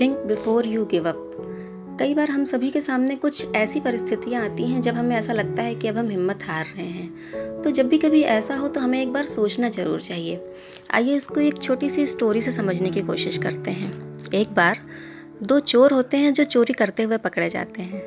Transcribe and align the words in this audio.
Think 0.00 0.18
before 0.18 0.66
you 0.66 0.84
give 0.84 1.08
up 1.08 1.24
कई 2.00 2.14
बार 2.14 2.30
हम 2.30 2.44
सभी 2.44 2.70
के 2.70 2.80
सामने 2.80 3.16
कुछ 3.16 3.54
ऐसी 3.56 3.80
परिस्थितियाँ 3.80 4.44
आती 4.44 4.64
हैं 4.64 4.80
जब 4.82 4.94
हमें 4.94 5.16
ऐसा 5.16 5.32
लगता 5.32 5.62
है 5.62 5.74
कि 5.74 5.88
अब 5.88 5.96
हम 5.96 6.08
हिम्मत 6.08 6.42
हार 6.42 6.64
रहे 6.66 6.86
हैं। 6.86 7.62
तो 7.62 7.70
जब 7.70 7.88
भी 7.88 7.98
कभी 7.98 8.20
ऐसा 8.22 8.56
हो 8.56 8.68
तो 8.68 8.80
हमें 8.80 9.00
एक 9.02 9.12
बार 9.12 9.24
सोचना 9.26 9.68
ज़रूर 9.68 10.00
चाहिए। 10.00 10.40
आइए 10.90 11.14
इसको 11.14 11.40
एक 11.40 11.62
छोटी 11.62 11.90
सी 11.90 12.06
स्टोरी 12.06 12.42
से 12.42 12.52
समझने 12.52 12.90
की 12.90 13.02
कोशिश 13.02 13.38
करते 13.38 13.70
हैं। 13.70 13.92
एक 14.34 14.54
बार 14.54 14.78
दो 15.42 15.60
चोर 15.60 15.92
होते 15.92 16.16
हैं 16.16 16.32
जो 16.32 16.44
चोरी 16.44 16.72
करते 16.72 17.02
हुए 17.02 17.16
पकड़े 17.16 17.48
जाते 17.48 17.82
हैं। 17.82 18.02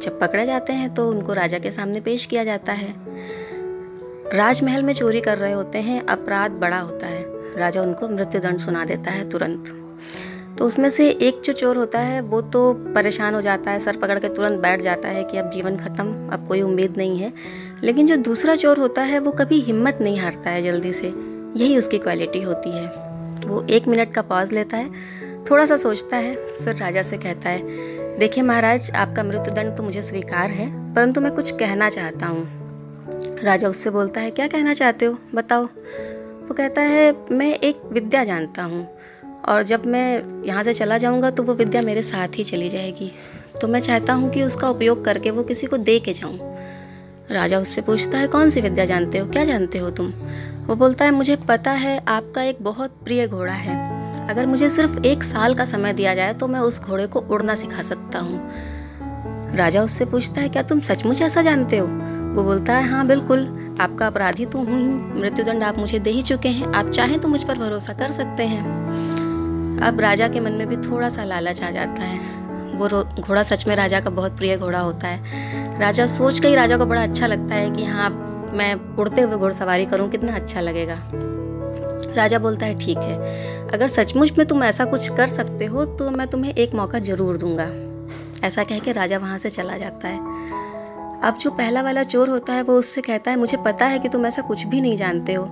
जब 0.00 0.20
पकड़े 0.20 0.44
जाते 0.46 0.72
हैं 0.72 0.94
तो 0.94 1.08
उनको 1.08 1.32
राजा 1.32 1.58
के 1.58 1.70
सामने 1.70 2.00
पेश 2.00 2.26
किया 2.26 2.44
जाता 2.44 2.72
है। 2.72 2.94
राजमहल 4.34 4.82
में 4.82 4.94
चोरी 4.94 5.20
कर 5.20 5.38
रहे 5.38 5.52
होते 5.52 5.78
हैं, 5.78 6.06
अपराध 6.06 6.50
बड़ा 6.50 6.78
होता 6.78 7.06
है। 7.06 7.24
राजा 7.58 7.82
उनको 7.82 8.08
मृत्युदंड 8.08 8.58
सुना 8.58 8.84
देता 8.84 9.10
है 9.10 9.28
तुरंत। 9.30 9.76
तो 10.60 10.66
उसमें 10.66 10.90
से 10.90 11.08
एक 11.10 11.40
जो 11.44 11.52
चोर 11.52 11.76
होता 11.76 11.98
है, 11.98 12.20
वो 12.20 12.40
तो 12.40 12.72
परेशान 12.94 13.34
हो 13.34 13.40
जाता 13.40 13.70
है, 13.70 13.78
सर 13.80 13.96
पकड़ 13.96 14.18
के 14.18 14.28
तुरंत 14.28 14.60
बैठ 14.60 14.80
जाता 14.80 15.08
है 15.08 15.24
कि 15.24 15.38
अब 15.38 15.50
जीवन 15.50 15.76
ख़त्म, 15.76 16.28
अब 16.32 16.46
कोई 16.48 16.62
उम्मीद 16.62 16.96
नहीं 16.96 17.18
है। 17.18 17.32
लेकिन 17.82 18.06
जो 18.06 18.16
दूसरा 18.16 18.56
चोर 18.56 18.78
होता 18.78 19.02
है, 19.02 19.18
वो 19.18 19.30
कभी 19.30 19.60
हिम्मत 19.60 19.98
नहीं 20.00 20.18
हारता 20.18 20.50
है 20.50 20.62
जल्दी 20.62 20.92
से, 20.92 21.08
यही 21.56 21.78
उसकी 21.78 21.98
क्वालिटी 21.98 22.42
होती 22.42 22.70
है। 22.70 22.86
वो 23.46 23.66
एक 23.70 23.88
मिनट 23.88 24.12
का 24.14 24.22
पॉज 24.22 24.52
लेता 24.52 24.76
है 24.76 24.90
थोड़ा 25.50 25.66
सा 25.66 25.76
सोचता 25.76 26.16
है, 26.16 26.36
फिर 26.36 26.76
राजा 26.76 27.02
से 27.02 27.16
कहता 27.16 27.50
है, 27.50 28.18
देखिए 28.18 28.44
महाराज, 28.44 28.90
आपका 28.90 29.22
मृत्युदंड 29.22 29.76
तो 29.76 29.82
मुझे 29.82 30.02
स्वीकार 30.02 30.50
है, 30.50 30.94
परंतु 30.94 31.20
मैं 31.20 31.32
कुछ 31.32 31.50
कहना 31.50 31.90
चाहता 31.90 32.26
हूँ। 32.26 32.48
राजा 33.44 33.68
उससे 33.68 33.90
बोलता 33.90 34.20
है, 34.20 34.30
क्या 34.30 34.46
कहना 34.46 34.74
चाहते 34.74 35.04
हो? 35.04 35.18
बताओ। 35.34 35.64
वो 35.64 36.54
कहता 36.54 36.82
है, 36.82 37.14
मैं 37.32 37.54
एक 37.54 37.82
विद्या 37.92 38.24
जानता 38.24 38.62
हूँ 38.62 38.99
और 39.48 39.62
जब 39.62 39.86
मैं 39.86 40.44
यहाँ 40.44 40.62
से 40.62 40.74
चला 40.74 40.98
जाऊँगा 40.98 41.30
तो 41.30 41.42
वो 41.42 41.54
विद्या 41.54 41.82
मेरे 41.82 42.02
साथ 42.02 42.38
ही 42.38 42.44
चली 42.44 42.68
जाएगी। 42.70 43.12
तो 43.60 43.68
मैं 43.68 43.80
चाहता 43.80 44.12
हूँ 44.12 44.30
कि 44.30 44.42
उसका 44.42 44.68
उपयोग 44.68 45.04
करके 45.04 45.30
वो 45.30 45.42
किसी 45.42 45.66
को 45.66 45.76
दे 45.76 45.98
के 45.98 46.12
जाऊँ। 46.12 46.38
राजा 47.32 47.58
उससे 47.58 47.80
पूछता 47.80 48.18
है, 48.18 48.26
कौन 48.26 48.50
सी 48.50 48.60
विद्या 48.60 48.84
जानते 48.84 49.18
हो? 49.18 49.26
क्या 49.26 49.44
जानते 49.44 49.78
हो 49.78 49.90
तुम? 49.90 50.12
वो 50.66 50.74
बोलता 50.74 51.04
है, 51.04 51.10
मुझे 51.10 51.36
पता 51.36 51.70
है, 51.70 51.98
आपका 52.08 52.42
एक 52.42 52.58
बहुत 52.62 52.90
प्रिय 53.04 53.26
घोड़ा 53.28 53.52
है। 53.52 54.28
अगर 54.28 54.46
मुझे 54.46 54.70
सिर्फ़ 54.70 54.98
एक 55.06 55.22
साल 55.22 55.54
का 55.54 55.64
समय 55.64 55.92
दिया 55.92 56.14
जाए 56.14 56.34
तो 56.34 56.48
मैं 56.48 56.60
उस 56.60 56.80
घोड़े 56.82 57.06
को 57.06 57.20
उड़ना 57.20 57.54
सिखा 57.54 57.82
सकता 57.82 58.18
हूँ। 58.18 58.50
राजा 59.56 59.82
उससे 59.82 60.04
पूछता 60.04 60.40
है, 60.40 60.48
क्या 60.48 60.62
तुम 60.62 60.80
सचमुच 60.80 61.22
ऐसा 61.22 61.42
जानते 61.42 61.78
हो? 61.78 61.86
वो 62.34 62.42
बोलता 62.42 62.74
है 62.74 62.88
हाँ 62.90 63.06
बिल्कुल। 63.06 63.46
आपका 63.80 64.06
अपराधी 64.06 64.44
तो 64.46 64.58
हूँ 64.58 65.20
मृत्युदंड 65.20 65.62
आप 65.62 65.78
मुझे 65.78 65.98
दे 65.98 66.10
ही 66.10 66.22
चुके 66.22 66.48
हैं। 66.48 66.72
आप 66.72 66.90
चाहें 66.90 67.18
तो 67.20 67.28
मुझ 67.28 67.42
पर 67.42 67.58
भरोसा 67.58 67.92
कर 67.92 68.12
सकते 68.12 68.42
हैं। 68.42 68.79
अब 69.82 70.00
राजा 70.00 70.28
के 70.28 70.40
मन 70.40 70.52
में 70.52 70.66
भी 70.68 70.76
थोड़ा 70.78 71.08
सा 71.08 71.24
लालच 71.24 71.62
आ 71.62 71.70
जाता 71.70 72.02
है। 72.02 72.18
वो 72.72 72.88
घोड़ा 73.20 73.42
सच 73.42 73.66
में 73.66 73.74
राजा 73.76 74.00
का 74.00 74.10
बहुत 74.10 74.36
प्रिय 74.36 74.56
घोड़ा 74.56 74.78
होता 74.80 75.08
है। 75.08 75.78
राजा 75.78 76.06
सोच 76.08 76.40
के 76.40 76.48
ही 76.48 76.54
राजा 76.54 76.76
को 76.76 76.86
बड़ा 76.86 77.02
अच्छा 77.02 77.26
लगता 77.26 77.54
है 77.54 77.70
कि 77.70 77.84
हाँ 77.84 78.10
मैं 78.54 78.74
उड़ते 78.96 79.20
हुए 79.20 79.36
घोड़सवारी 79.36 79.86
करूँ, 79.86 80.10
कितना 80.10 80.34
अच्छा 80.34 80.60
लगेगा। 80.60 80.98
राजा 82.16 82.38
बोलता 82.38 82.66
है, 82.66 82.78
ठीक 82.78 82.98
है, 82.98 83.68
अगर 83.68 83.88
सचमुच 83.88 84.38
में 84.38 84.46
तुम 84.46 84.64
ऐसा 84.64 84.84
कुछ 84.84 85.08
कर 85.08 85.28
सकते 85.28 85.66
हो 85.66 85.84
तो 85.86 86.10
मैं 86.10 86.26
तुम्हें 86.26 86.54
एक 86.54 86.74
मौका 86.74 86.98
ज़रूर 86.98 87.36
दूँगा। 87.36 87.70
ऐसा 88.46 88.64
कह 88.64 88.78
के 88.78 88.92
राजा 88.92 89.18
वहाँ 89.18 89.38
से 89.38 89.50
चला 89.50 89.76
जाता 89.78 90.08
है। 90.08 90.18
अब 91.22 91.38
जो 91.40 91.50
पहला 91.50 91.82
वाला 91.82 92.02
चोर 92.04 92.28
होता 92.28 92.52
है, 92.52 92.62
वो 92.62 92.74
उससे 92.74 93.00
कहता 93.00 93.30
है, 93.30 93.36
मुझे 93.36 93.56
पता 93.56 93.86
है 93.86 93.98
कि 93.98 94.08
तुम 94.08 94.26
ऐसा 94.26 94.42
कुछ 94.42 94.66
भी 94.66 94.80
नहीं 94.80 94.96
जानते 94.96 95.34
हो, 95.34 95.44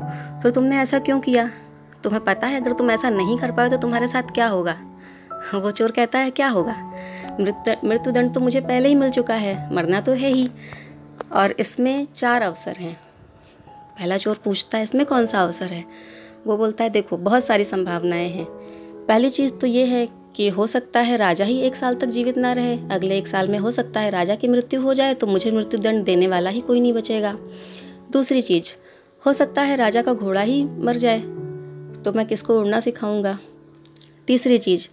फिर 0.43 0.51
तुमने 0.51 0.77
ऐसा 0.77 0.99
क्यों 0.99 1.21
किया? 1.21 1.51
तुम्हें 2.05 2.25
पता 2.25 2.47
है, 2.47 2.61
अगर 2.61 2.73
तुम 2.73 2.91
ऐसा 2.91 3.11
नहीं 3.11 3.39
कर 3.39 3.53
पाए 3.53 3.71
तो 3.71 3.77
तुम्हारे 3.77 4.09
साथ 4.09 4.23
क्या 4.23 4.47
होगा? 4.47 4.77
वो 5.55 5.71
चोर 5.71 5.91
कहता 5.91 6.19
है, 6.19 6.31
क्या 6.31 6.49
होगा? 6.49 6.75
मृत्यु 7.41 7.89
मृत्युदंड 7.89 8.35
तो 8.35 8.41
मुझे 8.41 8.61
पहले 8.61 8.89
ही 8.89 8.95
मिल 8.95 9.11
चुका 9.11 9.35
है, 9.35 9.75
मरना 9.75 10.01
तो 10.01 10.13
है 10.13 10.29
ही। 10.29 10.49
और 11.33 11.53
इसमें 11.53 12.07
चार 12.17 12.43
अवसर 12.43 12.77
हैं। 12.77 13.01
पहला 13.99 14.17
चोर 14.17 14.41
पूछता 14.45 14.79
है, 14.79 14.85
इसमें 14.85 15.07
कौन 15.07 15.27
सा 15.27 15.43
अवसर 15.43 15.67
है? 15.67 15.85
वो 16.47 16.57
बोलता 16.57 16.85
है, 16.85 16.91
देखो, 16.91 17.17
बहुत 17.17 17.45
सारी 17.45 17.65
संभावनाएँ 17.65 18.29
हैं। 18.29 18.47
पहली 19.09 19.31
चीज़ 19.31 19.53
तो 19.53 19.67
ये 19.67 19.85
है 19.85 20.09
कि 20.37 20.49
हो 20.49 20.67
सकता 20.67 21.01
है 21.01 21.17
राजा 21.17 21.45
ही 21.45 21.61
एक 21.61 21.75
साल 21.75 21.95
तक 21.95 22.07
जीवित 22.07 22.39
ना 22.39 22.53
रहे। 22.53 22.79
अगले 22.91 23.19
एक 23.19 23.29
साल 23.29 23.49
में 23.49 23.59
हो 23.59 23.71
सकता 23.71 24.01
है 24.01 24.11
राजा 24.11 24.35
की 24.35 24.49
मृत्यु 24.49 24.81
हो 24.81 24.95
जाए 24.95 25.15
तो 25.15 25.27
मुझे 25.27 25.51
मृत्युदंड 25.51 26.05
देने 26.05 26.29
वाला 26.29 26.51
ही 26.51 26.61
कोई 26.61 26.81
नहीं 26.81 26.93
बचेगा। 26.93 27.37
दूसरी 28.13 28.43
चीज़, 28.43 28.73
हो 29.27 29.33
सकता 29.33 29.63
है 29.63 29.77
राजा 29.77 30.03
का 30.03 30.15
घोड़ा 30.15 30.41
ही 30.41 30.65
मर 30.65 30.97
जाए। 30.97 31.23
तो 32.09 32.13
मैं 32.13 32.25
किसको 32.27 32.55
उड़ना 32.61 32.79
सिखाऊँगा? 32.81 33.39
तीसरी 34.27 34.57
चीज़, 34.59 34.87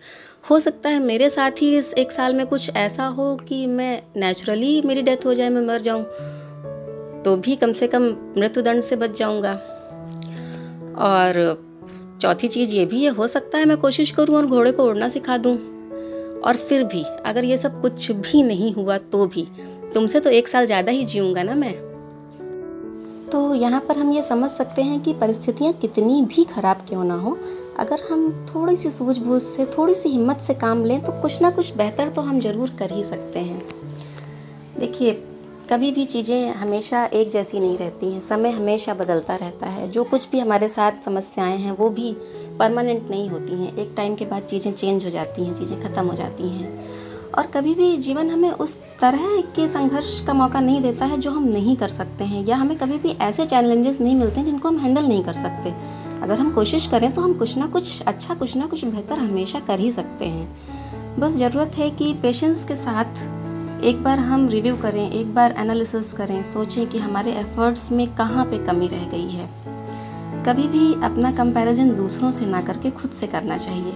हो 0.49 0.59
सकता 0.59 0.89
है 0.89 0.99
मेरे 0.99 1.29
साथ 1.29 1.61
ही 1.61 1.77
इस 1.77 1.93
एक 1.93 2.11
साल 2.11 2.33
में 2.33 2.45
कुछ 2.47 2.69
ऐसा 2.69 3.05
हो 3.07 3.35
कि 3.37 3.65
मैं 3.67 4.01
नेचुरली 4.17 4.81
मेरी 4.81 5.01
डेथ 5.01 5.25
हो 5.25 5.33
जाए, 5.33 5.49
मैं 5.49 5.61
मर 5.67 5.81
जाऊँ 5.81 6.03
तो 7.23 7.35
भी 7.37 7.55
कम 7.55 7.71
से 7.71 7.87
कम 7.87 8.03
मृत्युदंड 8.37 8.83
से 8.83 8.95
बच 8.95 9.17
जाऊँगा। 9.19 9.53
और 11.01 11.39
चौथी 12.21 12.47
चीज़ 12.47 12.75
ये 12.75 12.85
भी 12.85 13.03
है, 13.03 13.09
हो 13.09 13.27
सकता 13.27 13.57
है 13.57 13.65
मैं 13.65 13.77
कोशिश 13.77 14.11
करूँ 14.11 14.35
और 14.35 14.45
घोड़े 14.45 14.71
को 14.71 14.83
उड़ना 14.83 15.09
सिखा 15.09 15.37
दूँ। 15.37 15.55
और 16.41 16.57
फिर 16.59 16.83
भी, 16.83 17.03
अगर 17.25 17.43
ये 17.43 17.57
सब 17.57 17.81
कुछ 17.81 18.11
भी 18.11 18.43
नहीं 18.43 18.73
हुआ 18.73 18.97
तो 18.97 19.25
भी, 19.27 19.47
तुमसे 19.93 20.19
तो 20.19 20.29
एक 20.29 20.47
साल 20.47 20.65
ज़्यादा 20.65 20.91
ही 20.91 21.05
जीऊँगा 21.05 21.43
ना 21.43 21.55
मैं। 21.55 21.73
तो 23.35 23.53
यहाँ 23.53 23.79
पर 23.87 23.97
हम 23.97 24.11
ये 24.11 24.21
समझ 24.23 24.49
सकते 24.51 24.81
हैं 24.81 24.99
कि 24.99 25.13
परिस्थितियाँ 25.13 25.71
कितनी 25.73 26.21
भी 26.25 26.43
ख़राब 26.43 26.85
क्यों 26.89 27.03
ना 27.03 27.15
हो। 27.15 27.37
अगर 27.79 28.01
हम 28.11 28.45
थोड़ी 28.45 28.75
सी 28.75 28.91
सूझबूझ 28.91 29.41
से 29.41 29.65
थोड़ी 29.67 29.95
सी 29.95 30.09
हिम्मत 30.09 30.41
से 30.41 30.53
काम 30.53 30.83
लें 30.85 31.01
तो 31.03 31.11
कुछ 31.21 31.41
ना 31.41 31.49
कुछ 31.49 31.75
बेहतर 31.77 32.09
तो 32.09 32.21
हम 32.21 32.39
ज़रूर 32.39 32.69
कर 32.79 32.91
ही 32.91 33.03
सकते 33.03 33.39
हैं। 33.39 33.59
देखिए, 34.79 35.11
कभी 35.71 35.91
भी 35.91 36.05
चीज़ें 36.05 36.49
हमेशा 36.53 37.03
एक 37.05 37.29
जैसी 37.29 37.59
नहीं 37.59 37.77
रहती 37.77 38.11
हैं। 38.11 38.21
समय 38.21 38.51
हमेशा 38.51 38.93
बदलता 38.93 39.35
रहता 39.35 39.69
है। 39.69 39.87
जो 39.87 40.03
कुछ 40.03 40.29
भी 40.31 40.39
हमारे 40.39 40.69
साथ 40.69 41.03
समस्याएँ 41.05 41.57
हैं, 41.57 41.71
वो 41.71 41.89
भी 41.89 42.13
परमानेंट 42.59 43.09
नहीं 43.09 43.29
होती 43.29 43.63
हैं। 43.63 43.75
एक 43.77 43.93
टाइम 43.97 44.15
के 44.15 44.25
बाद 44.25 44.43
चीज़ें 44.43 44.71
चेंज 44.73 45.05
हो 45.05 45.09
जाती 45.09 45.45
हैं, 45.45 45.53
चीज़ें 45.53 45.79
ख़त्म 45.81 46.07
हो 46.07 46.15
जाती 46.15 46.49
हैं। 46.49 47.04
और 47.35 47.47
कभी 47.47 47.73
भी 47.75 47.95
जीवन 47.97 48.29
हमें 48.29 48.49
उस 48.51 48.75
तरह 48.99 49.41
के 49.55 49.67
संघर्ष 49.67 50.19
का 50.27 50.33
मौका 50.33 50.59
नहीं 50.59 50.81
देता 50.81 51.05
है 51.05 51.17
जो 51.17 51.31
हम 51.31 51.43
नहीं 51.43 51.75
कर 51.75 51.87
सकते 51.89 52.23
हैं, 52.23 52.45
या 52.45 52.55
हमें 52.55 52.77
कभी 52.77 52.97
भी 52.97 53.09
ऐसे 53.21 53.45
चैलेंजेस 53.45 53.99
नहीं 54.01 54.15
मिलते 54.15 54.39
हैं 54.39 54.45
जिनको 54.45 54.67
हम 54.67 54.77
हैंडल 54.77 55.05
नहीं 55.05 55.23
कर 55.23 55.33
सकते। 55.33 55.73
अगर 56.23 56.39
हम 56.39 56.51
कोशिश 56.51 56.87
करें 56.87 57.11
तो 57.13 57.21
हम 57.21 57.33
कुछ 57.33 57.57
ना 57.57 57.67
कुछ 57.67 58.01
अच्छा 58.03 58.33
कुछ 58.33 58.55
ना 58.57 58.65
कुछ 58.65 58.85
बेहतर 58.85 59.19
हमेशा 59.19 59.59
कर 59.59 59.79
ही 59.79 59.91
सकते 59.91 60.25
हैं। 60.25 61.19
बस 61.19 61.33
ज़रूरत 61.33 61.77
है 61.77 61.89
कि 61.89 62.13
पेशेंस 62.13 62.63
के 62.63 62.75
साथ 62.75 63.83
एक 63.83 64.01
बार 64.03 64.19
हम 64.19 64.47
रिव्यू 64.49 64.75
करें, 64.75 65.11
एक 65.11 65.33
बार 65.35 65.55
एनालिसिस 65.57 66.11
करें, 66.13 66.43
सोचें 66.43 66.85
कि 66.87 66.97
हमारे 66.97 67.31
एफ़र्ट्स 67.31 67.91
में 67.91 68.07
कहाँ 68.15 68.45
पे 68.45 68.65
कमी 68.65 68.87
रह 68.87 69.07
गई 69.07 69.29
है। 69.29 69.49
कभी 70.45 70.67
भी 70.67 70.93
अपना 71.03 71.31
कंपैरिजन 71.31 71.95
दूसरों 71.95 72.31
से 72.31 72.45
ना 72.45 72.61
करके 72.61 72.91
खुद 72.91 73.11
से 73.11 73.27
करना 73.27 73.57
चाहिए। 73.57 73.93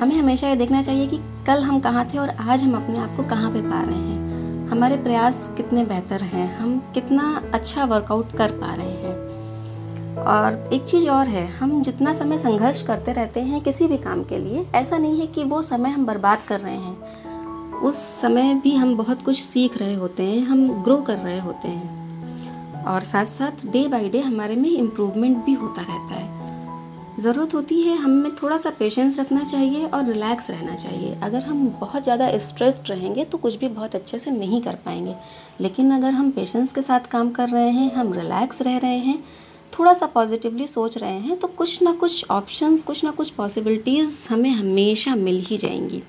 हमें 0.00 0.16
हमेशा 0.16 0.48
ये 0.48 0.56
देखना 0.56 0.82
चाहिए 0.82 1.06
कि 1.06 1.18
कल 1.46 1.62
हम 1.62 1.80
कहाँ 1.80 2.10
थे 2.14 2.18
और 2.18 2.28
आज 2.28 2.62
हम 2.62 2.84
अपने 2.84 2.98
आप 2.98 3.16
को 3.16 3.22
कहाँ 3.22 3.50
पे 3.50 3.60
पा 3.60 3.82
रहे 3.82 3.94
हैं। 3.94 4.68
हमारे 4.68 4.96
प्रयास 4.96 5.50
कितने 5.56 5.84
बेहतर 5.84 6.22
हैं, 6.22 6.58
हम 6.58 6.90
कितना 6.94 7.42
अच्छा 7.54 7.84
वर्कआउट 7.84 8.32
कर 8.32 8.50
पा 8.50 8.74
रहे 8.74 8.90
हैं। 8.90 9.28
और 10.16 10.70
एक 10.72 10.84
चीज़ 10.84 11.08
और 11.08 11.26
है, 11.26 11.48
हम 11.48 11.82
जितना 11.82 12.12
समय 12.12 12.38
संघर्ष 12.38 12.82
करते 12.82 13.12
रहते 13.12 13.40
हैं 13.40 13.60
किसी 13.60 13.86
भी 13.86 13.98
काम 13.98 14.22
के 14.22 14.38
लिए, 14.38 14.66
ऐसा 14.74 14.98
नहीं 14.98 15.20
है 15.20 15.26
कि 15.26 15.44
वो 15.44 15.62
समय 15.62 15.90
हम 15.90 16.06
बर्बाद 16.06 16.38
कर 16.48 16.60
रहे 16.60 16.76
हैं। 16.76 16.96
उस 17.80 17.94
समय 17.94 18.54
भी 18.54 18.76
हम 18.76 18.96
बहुत 18.96 19.22
कुछ 19.22 19.42
सीख 19.42 19.78
रहे 19.78 19.94
होते 19.94 20.22
हैं, 20.22 20.46
हम 20.46 20.82
ग्रो 20.82 20.96
कर 20.96 21.16
रहे 21.16 21.40
होते 21.40 21.68
हैं। 21.68 21.98
और 22.84 23.00
साथ 23.00 23.24
साथ 23.24 23.66
डे 23.66 23.88
बाय 23.88 24.08
डे 24.08 24.20
हमारे 24.20 24.56
में 24.56 24.70
इम्प्रूवमेंट 24.70 25.44
भी 25.44 25.52
होता 25.52 25.80
रहता 25.82 26.14
है। 26.14 26.37
ज़रूरत 27.18 27.54
होती 27.54 27.80
है, 27.82 27.96
हमें 27.96 28.30
थोड़ा 28.36 28.56
सा 28.58 28.70
पेशेंस 28.70 29.18
रखना 29.18 29.42
चाहिए 29.44 29.86
और 29.86 30.04
रिलैक्स 30.06 30.50
रहना 30.50 30.74
चाहिए। 30.74 31.14
अगर 31.22 31.42
हम 31.42 31.66
बहुत 31.80 32.02
ज़्यादा 32.02 32.30
स्ट्रेस्ड 32.38 32.90
रहेंगे 32.90 33.24
तो 33.24 33.38
कुछ 33.38 33.56
भी 33.58 33.68
बहुत 33.68 33.94
अच्छे 33.94 34.18
से 34.18 34.30
नहीं 34.30 34.60
कर 34.62 34.74
पाएँगे। 34.84 35.14
लेकिन 35.60 35.90
अगर 35.90 36.12
हम 36.12 36.30
पेशेंस 36.30 36.72
के 36.72 36.82
साथ 36.82 37.10
काम 37.10 37.30
कर 37.30 37.48
रहे 37.48 37.70
हैं, 37.70 37.92
हम 37.94 38.12
रिलैक्स 38.12 38.62
रह 38.62 38.78
रहे 38.78 38.98
हैं 38.98 39.18
थोड़ा 39.72 39.92
सा 39.94 40.06
पॉजिटिवली 40.06 40.66
सोच 40.66 40.98
रहे 40.98 41.18
हैं 41.18 41.36
तो 41.38 41.48
कुछ 41.48 41.82
ना 41.82 41.92
कुछ 41.94 42.24
ऑप्शंस 42.30 42.82
कुछ 42.82 43.04
ना 43.04 43.10
कुछ 43.10 43.30
पॉसिबिलिटीज़ 43.30 44.26
हमें 44.30 44.50
हमेशा 44.50 45.14
मिल 45.16 45.40
ही 45.40 45.56
जाएँगी। 45.56 46.02